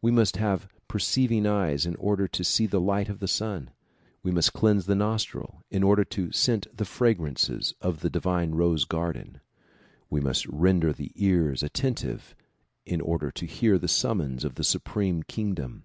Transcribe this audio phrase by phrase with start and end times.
[0.00, 3.70] We must have perceiving eyes in order to see the light of the sun.
[4.22, 8.84] We must cleanse the nostril in order to scent the fragrances of the divine rose
[8.84, 9.40] garden.
[10.08, 12.36] We must render the ears attentive
[12.86, 15.82] in order to hear the summons of the supreme king dom.